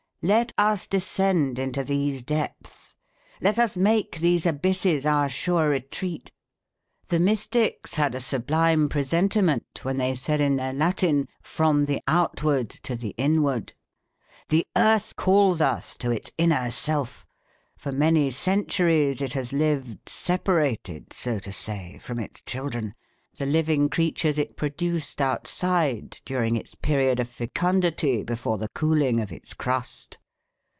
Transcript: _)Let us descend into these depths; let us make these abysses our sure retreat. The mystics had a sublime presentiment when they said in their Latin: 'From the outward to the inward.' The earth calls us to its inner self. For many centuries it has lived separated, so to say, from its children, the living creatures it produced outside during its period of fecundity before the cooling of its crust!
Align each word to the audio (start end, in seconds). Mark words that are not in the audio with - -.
_)Let 0.27 0.53
us 0.55 0.85
descend 0.85 1.57
into 1.57 1.83
these 1.83 2.21
depths; 2.21 2.95
let 3.41 3.57
us 3.57 3.75
make 3.75 4.19
these 4.19 4.45
abysses 4.45 5.03
our 5.03 5.27
sure 5.27 5.69
retreat. 5.69 6.31
The 7.07 7.19
mystics 7.19 7.95
had 7.95 8.13
a 8.13 8.19
sublime 8.19 8.87
presentiment 8.87 9.79
when 9.83 9.97
they 9.97 10.13
said 10.13 10.39
in 10.39 10.57
their 10.57 10.73
Latin: 10.73 11.27
'From 11.41 11.85
the 11.85 12.03
outward 12.07 12.69
to 12.69 12.95
the 12.95 13.15
inward.' 13.17 13.73
The 14.49 14.67
earth 14.77 15.15
calls 15.15 15.59
us 15.59 15.97
to 15.97 16.11
its 16.11 16.29
inner 16.37 16.69
self. 16.69 17.25
For 17.75 17.91
many 17.91 18.29
centuries 18.29 19.21
it 19.21 19.33
has 19.33 19.51
lived 19.51 20.07
separated, 20.07 21.13
so 21.13 21.39
to 21.39 21.51
say, 21.51 21.97
from 21.97 22.19
its 22.19 22.41
children, 22.41 22.93
the 23.37 23.45
living 23.45 23.87
creatures 23.87 24.37
it 24.37 24.57
produced 24.57 25.21
outside 25.21 26.19
during 26.25 26.57
its 26.57 26.75
period 26.75 27.17
of 27.17 27.29
fecundity 27.29 28.21
before 28.23 28.57
the 28.57 28.67
cooling 28.69 29.21
of 29.21 29.31
its 29.31 29.53
crust! 29.53 30.17